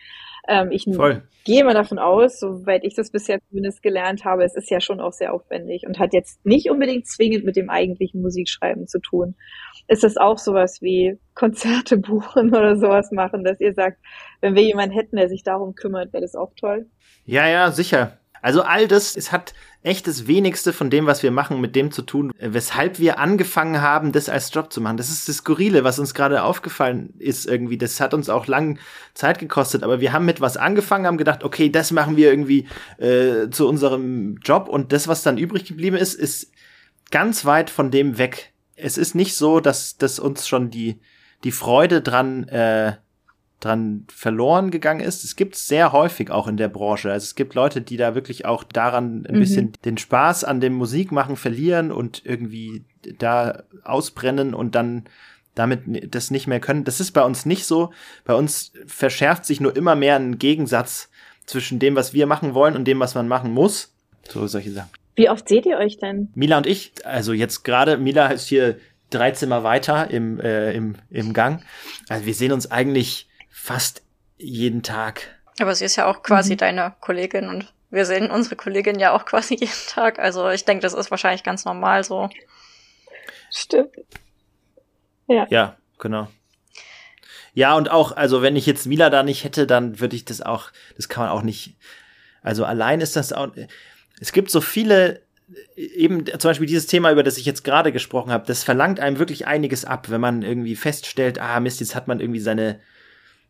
[0.49, 1.23] Ähm, ich Voll.
[1.45, 5.01] gehe mal davon aus, soweit ich das bisher zumindest gelernt habe, es ist ja schon
[5.01, 9.37] auch sehr aufwendig und hat jetzt nicht unbedingt zwingend mit dem eigentlichen Musikschreiben zu tun.
[9.87, 13.99] Ist das auch sowas wie Konzerte buchen oder sowas machen, dass ihr sagt,
[14.41, 16.87] wenn wir jemanden hätten, der sich darum kümmert, wäre das auch toll?
[17.25, 18.19] Ja, ja, sicher.
[18.41, 21.91] Also all das, es hat echt das wenigste von dem, was wir machen, mit dem
[21.91, 24.97] zu tun, weshalb wir angefangen haben, das als Job zu machen.
[24.97, 27.79] Das ist das Skurrile, was uns gerade aufgefallen ist irgendwie.
[27.79, 28.79] Das hat uns auch lang
[29.15, 32.69] Zeit gekostet, aber wir haben mit was angefangen, haben gedacht, okay, das machen wir irgendwie
[32.99, 36.53] äh, zu unserem Job und das, was dann übrig geblieben ist, ist
[37.11, 38.53] ganz weit von dem weg.
[38.77, 41.01] Es ist nicht so, dass, dass uns schon die,
[41.45, 42.95] die Freude dran äh,
[43.63, 45.25] dran verloren gegangen ist.
[45.25, 47.11] Es gibt sehr häufig auch in der Branche.
[47.11, 49.41] Also es gibt Leute, die da wirklich auch daran ein mhm.
[49.41, 52.85] bisschen den Spaß an dem Musikmachen verlieren und irgendwie
[53.19, 55.05] da ausbrennen und dann
[55.55, 56.85] damit das nicht mehr können.
[56.85, 57.93] Das ist bei uns nicht so.
[58.25, 61.11] Bei uns verschärft sich nur immer mehr ein Gegensatz
[61.47, 63.95] zwischen dem, was wir machen wollen und dem, was man machen muss.
[64.29, 64.91] So solche Sachen.
[65.15, 66.31] Wie oft seht ihr euch denn?
[66.35, 68.79] Mila und ich, also jetzt gerade, Mila ist hier
[69.11, 71.63] drei Zimmer weiter im, äh, im, im Gang.
[72.09, 74.03] Also wir sehen uns eigentlich fast
[74.39, 75.29] jeden Tag.
[75.61, 76.59] Aber sie ist ja auch quasi mhm.
[76.59, 80.19] deine Kollegin und wir sehen unsere Kollegin ja auch quasi jeden Tag.
[80.19, 82.31] Also ich denke, das ist wahrscheinlich ganz normal so.
[83.51, 83.95] Stimmt.
[85.29, 85.47] Ja.
[85.51, 86.29] Ja, genau.
[87.55, 90.41] Ja, und auch, also wenn ich jetzt Mila da nicht hätte, dann würde ich das
[90.41, 91.77] auch, das kann man auch nicht,
[92.43, 93.49] also allein ist das auch,
[94.19, 95.21] es gibt so viele,
[95.77, 99.19] eben zum Beispiel dieses Thema, über das ich jetzt gerade gesprochen habe, das verlangt einem
[99.19, 102.81] wirklich einiges ab, wenn man irgendwie feststellt, ah Mist, jetzt hat man irgendwie seine,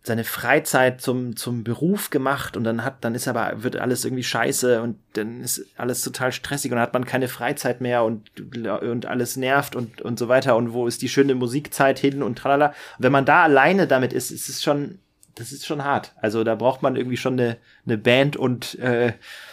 [0.04, 4.24] seine Freizeit zum, zum Beruf gemacht und dann hat, dann ist aber, wird alles irgendwie
[4.24, 8.30] scheiße und dann ist alles total stressig und dann hat man keine Freizeit mehr und,
[8.56, 12.36] und alles nervt und, und so weiter und wo ist die schöne Musikzeit hin und
[12.36, 12.74] tralala.
[12.98, 14.98] Wenn man da alleine damit ist, ist es schon,
[15.36, 16.14] das ist schon hart.
[16.20, 19.12] Also da braucht man irgendwie schon eine, eine Band und äh,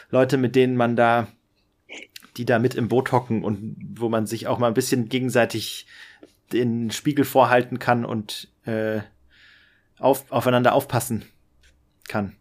[0.09, 1.27] Leute, mit denen man da,
[2.37, 5.85] die da mit im Boot hocken und wo man sich auch mal ein bisschen gegenseitig
[6.51, 9.01] den Spiegel vorhalten kann und äh,
[9.99, 11.25] auf, aufeinander aufpassen
[12.07, 12.35] kann.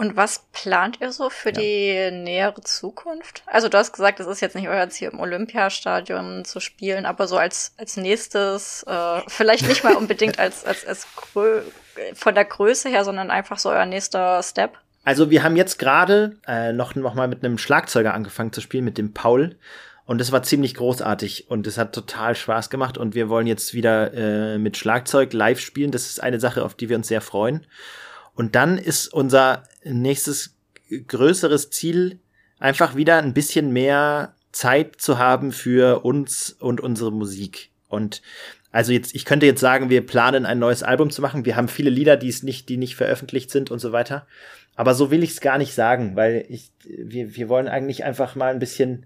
[0.00, 1.60] Und was plant ihr so für ja.
[1.60, 3.42] die nähere Zukunft?
[3.46, 7.26] Also du hast gesagt, es ist jetzt nicht euer Ziel, im Olympiastadion zu spielen, aber
[7.26, 11.04] so als, als nächstes, äh, vielleicht nicht mal unbedingt als, als, als
[12.14, 14.78] von der Größe her, sondern einfach so euer nächster Step.
[15.02, 18.84] Also wir haben jetzt gerade äh, noch, noch mal mit einem Schlagzeuger angefangen zu spielen,
[18.84, 19.56] mit dem Paul.
[20.08, 23.74] Und es war ziemlich großartig und es hat total Spaß gemacht und wir wollen jetzt
[23.74, 25.90] wieder äh, mit Schlagzeug live spielen.
[25.90, 27.66] Das ist eine Sache, auf die wir uns sehr freuen.
[28.34, 30.56] Und dann ist unser nächstes
[31.08, 32.20] größeres Ziel
[32.58, 37.68] einfach wieder ein bisschen mehr Zeit zu haben für uns und unsere Musik.
[37.88, 38.22] Und
[38.72, 41.44] also jetzt, ich könnte jetzt sagen, wir planen ein neues Album zu machen.
[41.44, 44.26] Wir haben viele Lieder, die es nicht, die nicht veröffentlicht sind und so weiter.
[44.74, 48.36] Aber so will ich es gar nicht sagen, weil ich, wir, wir wollen eigentlich einfach
[48.36, 49.04] mal ein bisschen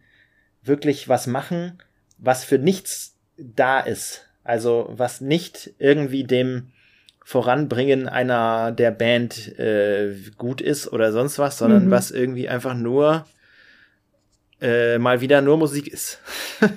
[0.63, 1.79] wirklich was machen,
[2.19, 4.27] was für nichts da ist.
[4.45, 6.73] Also was nicht irgendwie dem
[7.25, 11.91] Voranbringen einer der Band äh, gut ist oder sonst was, sondern mhm.
[11.91, 13.27] was irgendwie einfach nur
[14.61, 16.21] äh, mal wieder nur Musik ist.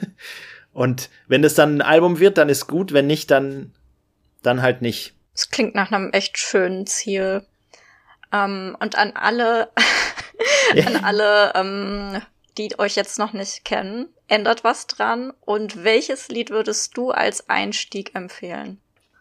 [0.74, 3.72] Und wenn es dann ein Album wird, dann ist gut, wenn nicht, dann,
[4.44, 5.14] dann halt nicht.
[5.34, 7.44] Es klingt nach einem echt schönen Ziel.
[8.34, 9.70] Ähm, und an alle,
[10.86, 12.22] an alle ähm,
[12.58, 15.32] die euch jetzt noch nicht kennen, ändert was dran.
[15.42, 18.80] Und welches Lied würdest du als Einstieg empfehlen?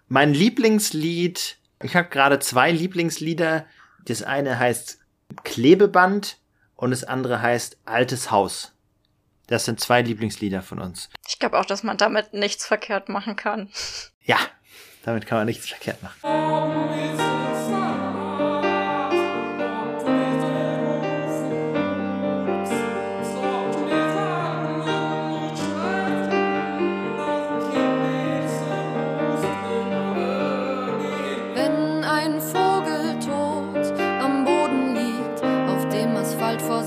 [0.09, 3.66] Mein Lieblingslied, ich habe gerade zwei Lieblingslieder.
[4.07, 4.99] Das eine heißt
[5.42, 6.38] Klebeband
[6.77, 8.73] und das andere heißt Altes Haus.
[9.47, 11.11] Das sind zwei Lieblingslieder von uns.
[11.29, 13.70] Ich glaube auch, dass man damit nichts verkehrt machen kann.
[14.23, 14.38] Ja,
[15.05, 17.34] damit kann man nichts verkehrt machen.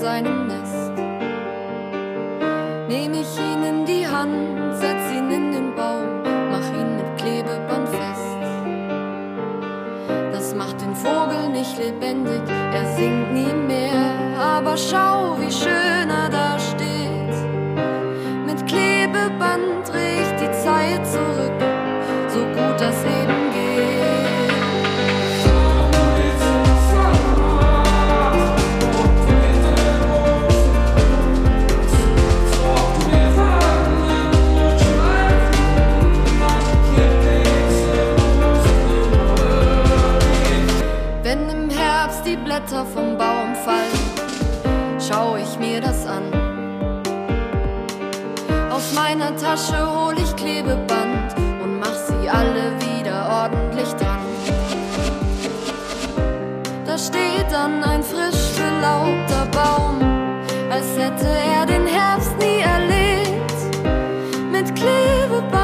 [0.08, 0.92] Seinem Nest.
[2.88, 6.08] Nehm ich ihn in die Hand, setz ihn in den Baum,
[6.52, 8.40] mach ihn mit Klebeband fest.
[10.32, 12.42] Das macht den Vogel nicht lebendig,
[12.78, 14.06] er singt nie mehr,
[14.54, 17.36] aber schau, wie schön er da steht.
[18.48, 21.37] Mit Klebeband riecht die Zeit zurück,
[48.88, 54.18] Aus meiner Tasche hol ich Klebeband und mach sie alle wieder ordentlich dran.
[56.86, 60.00] Da steht dann ein frisch belaubter Baum,
[60.70, 63.52] als hätte er den Herbst nie erlebt.
[64.50, 65.57] Mit Klebeband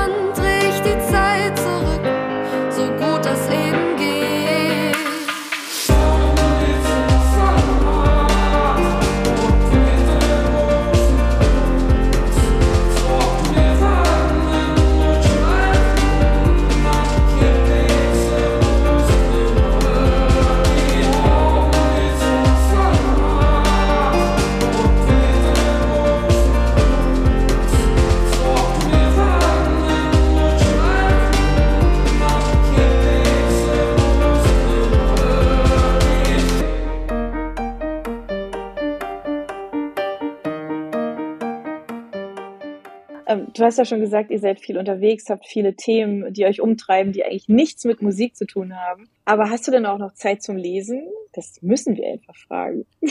[43.65, 47.13] du hast ja schon gesagt, ihr seid viel unterwegs, habt viele Themen, die euch umtreiben,
[47.13, 49.09] die eigentlich nichts mit Musik zu tun haben.
[49.25, 51.09] Aber hast du denn auch noch Zeit zum Lesen?
[51.33, 52.85] Das müssen wir einfach fragen.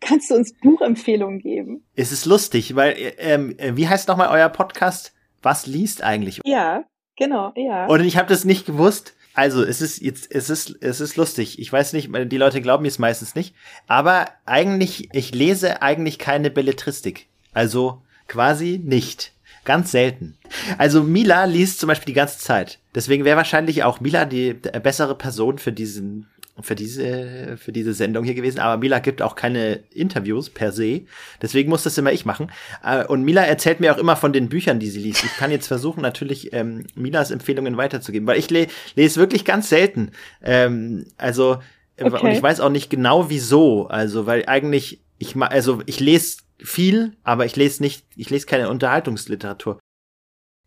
[0.00, 1.82] Kannst du uns Buchempfehlungen geben?
[1.96, 5.14] Es ist lustig, weil, ähm, äh, wie heißt nochmal euer Podcast?
[5.40, 6.40] Was liest eigentlich?
[6.44, 6.84] Ja,
[7.16, 7.86] genau, ja.
[7.86, 9.14] Und ich habe das nicht gewusst.
[9.32, 11.58] Also, es ist jetzt, es ist, es ist lustig.
[11.58, 13.54] Ich weiß nicht, die Leute glauben mir es meistens nicht.
[13.86, 17.28] Aber eigentlich, ich lese eigentlich keine Belletristik.
[17.52, 19.32] Also quasi nicht.
[19.64, 20.36] Ganz selten.
[20.76, 22.78] Also Mila liest zum Beispiel die ganze Zeit.
[22.94, 26.26] Deswegen wäre wahrscheinlich auch Mila die bessere Person für diesen,
[26.60, 28.60] für diese, für diese Sendung hier gewesen.
[28.60, 31.02] Aber Mila gibt auch keine Interviews per se.
[31.40, 32.52] Deswegen muss das immer ich machen.
[32.84, 35.24] Äh, Und Mila erzählt mir auch immer von den Büchern, die sie liest.
[35.24, 39.70] Ich kann jetzt versuchen, natürlich ähm, Milas Empfehlungen weiterzugeben, weil ich le lese wirklich ganz
[39.70, 40.10] selten.
[40.42, 41.54] Ähm, also
[41.96, 42.20] äh, Okay.
[42.26, 43.86] und ich weiß auch nicht genau wieso.
[43.86, 48.70] Also weil eigentlich ich also ich lese viel, aber ich lese nicht, ich lese keine
[48.70, 49.78] Unterhaltungsliteratur.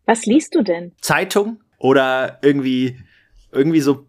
[0.04, 0.92] Was liest du denn?
[1.00, 2.98] Zeitung oder irgendwie
[3.52, 4.06] irgendwie so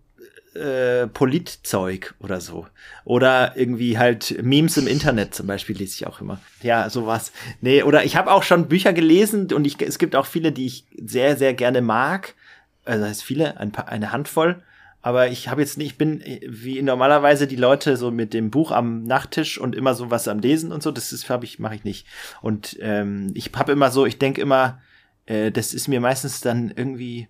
[0.55, 2.67] äh, Politzeug oder so.
[3.05, 6.39] Oder irgendwie halt Memes im Internet zum Beispiel lese ich auch immer.
[6.61, 7.31] Ja, sowas.
[7.61, 10.65] Nee, oder ich habe auch schon Bücher gelesen und ich, es gibt auch viele, die
[10.65, 12.35] ich sehr, sehr gerne mag.
[12.85, 14.63] Also das heißt viele, ein paar, eine Handvoll.
[15.01, 18.71] Aber ich habe jetzt nicht, ich bin wie normalerweise die Leute so mit dem Buch
[18.71, 20.91] am Nachttisch und immer so was am Lesen und so.
[20.91, 22.05] Das ist, habe ich, mache ich nicht.
[22.41, 24.81] Und ähm, ich habe immer so, ich denke immer,
[25.25, 27.29] äh, das ist mir meistens dann irgendwie,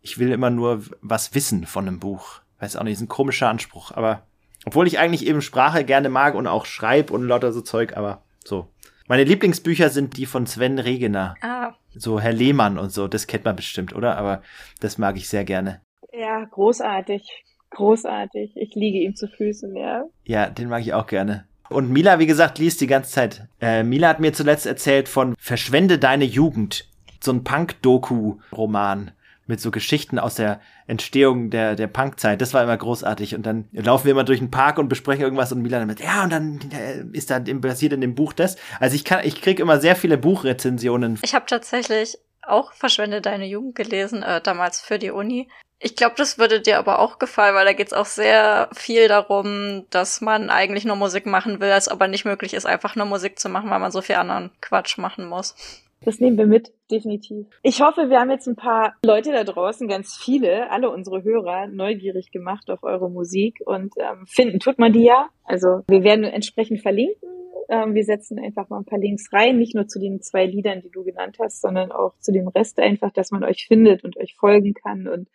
[0.00, 2.40] ich will immer nur was wissen von einem Buch.
[2.58, 3.92] Weiß auch nicht, ist ein komischer Anspruch.
[3.92, 4.26] Aber
[4.64, 8.22] obwohl ich eigentlich eben Sprache gerne mag und auch schreib und lauter so Zeug, aber
[8.44, 8.68] so.
[9.06, 11.36] Meine Lieblingsbücher sind die von Sven Regener.
[11.42, 14.16] Ah, So Herr Lehmann und so, das kennt man bestimmt, oder?
[14.16, 14.42] Aber
[14.80, 15.80] das mag ich sehr gerne.
[16.12, 17.44] Ja, großartig.
[17.70, 18.52] Großartig.
[18.56, 20.04] Ich liege ihm zu Füßen, ja.
[20.24, 21.46] Ja, den mag ich auch gerne.
[21.70, 23.46] Und Mila, wie gesagt, liest die ganze Zeit.
[23.60, 26.86] Äh, Mila hat mir zuletzt erzählt von Verschwende deine Jugend.
[27.20, 29.12] So ein Punk-Doku-Roman
[29.46, 32.40] mit so Geschichten aus der Entstehung der, der Punkzeit.
[32.40, 33.34] Das war immer großartig.
[33.34, 36.22] Und dann laufen wir immer durch den Park und besprechen irgendwas und Mila damit, ja,
[36.24, 38.56] und dann äh, ist da im- passiert in dem Buch das.
[38.80, 41.18] Also ich kann, ich krieg immer sehr viele Buchrezensionen.
[41.22, 45.48] ich habe tatsächlich auch Verschwende deine Jugend gelesen, äh, damals für die Uni.
[45.84, 49.84] Ich glaube, das würde dir aber auch gefallen, weil da geht's auch sehr viel darum,
[49.90, 53.40] dass man eigentlich nur Musik machen will, es aber nicht möglich ist, einfach nur Musik
[53.40, 55.56] zu machen, weil man so viel anderen Quatsch machen muss.
[56.04, 57.46] Das nehmen wir mit, definitiv.
[57.64, 61.66] Ich hoffe, wir haben jetzt ein paar Leute da draußen, ganz viele, alle unsere Hörer,
[61.66, 65.30] neugierig gemacht auf eure Musik und ähm, finden tut man die ja.
[65.42, 67.28] Also wir werden entsprechend verlinken.
[67.68, 70.80] Ähm, wir setzen einfach mal ein paar Links rein, nicht nur zu den zwei Liedern,
[70.80, 74.16] die du genannt hast, sondern auch zu dem Rest einfach, dass man euch findet und
[74.16, 75.28] euch folgen kann und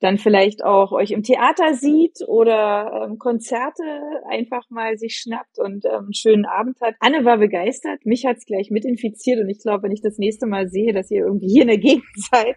[0.00, 3.82] dann vielleicht auch euch im Theater sieht oder ähm, Konzerte
[4.28, 6.94] einfach mal sich schnappt und ähm, einen schönen Abend hat.
[7.00, 10.46] Anne war begeistert, mich hat's gleich mit infiziert und ich glaube, wenn ich das nächste
[10.46, 12.56] Mal sehe, dass ihr irgendwie hier in der Gegend seid,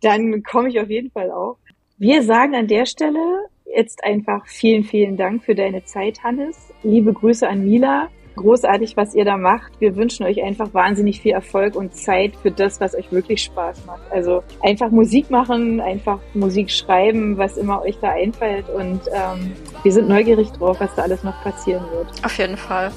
[0.00, 1.58] dann komme ich auf jeden Fall auch.
[1.98, 6.72] Wir sagen an der Stelle jetzt einfach vielen, vielen Dank für deine Zeit, Hannes.
[6.82, 9.72] Liebe Grüße an Mila großartig, was ihr da macht.
[9.80, 13.86] Wir wünschen euch einfach wahnsinnig viel Erfolg und Zeit für das, was euch wirklich Spaß
[13.86, 14.02] macht.
[14.10, 18.68] Also einfach Musik machen, einfach Musik schreiben, was immer euch da einfällt.
[18.68, 22.08] Und ähm, wir sind neugierig drauf, was da alles noch passieren wird.
[22.24, 22.92] Auf jeden Fall.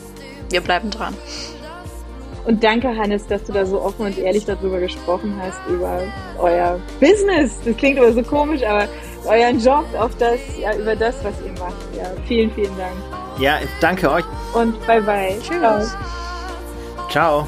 [0.50, 1.14] Wir bleiben dran.
[2.46, 6.02] Und danke, Hannes, dass du da so offen und ehrlich darüber gesprochen hast, über
[6.40, 7.60] euer Business.
[7.66, 8.88] Das klingt aber so komisch, aber
[9.26, 11.76] euren Job, auf das, ja, über das, was ihr macht.
[11.96, 12.96] Ja, vielen, vielen Dank.
[13.40, 14.26] Ja, danke euch.
[14.54, 15.38] Und bye bye.
[15.42, 15.96] Tschüss.
[17.10, 17.42] Ciao.
[17.42, 17.48] Aus